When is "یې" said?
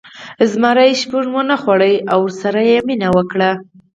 3.09-3.13